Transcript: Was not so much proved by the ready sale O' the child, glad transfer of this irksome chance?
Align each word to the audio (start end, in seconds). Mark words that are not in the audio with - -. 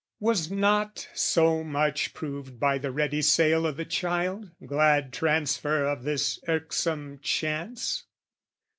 Was 0.19 0.49
not 0.49 1.07
so 1.13 1.63
much 1.63 2.15
proved 2.15 2.59
by 2.59 2.79
the 2.79 2.89
ready 2.91 3.21
sale 3.21 3.67
O' 3.67 3.71
the 3.71 3.85
child, 3.85 4.49
glad 4.65 5.13
transfer 5.13 5.85
of 5.85 6.01
this 6.01 6.39
irksome 6.47 7.19
chance? 7.19 8.05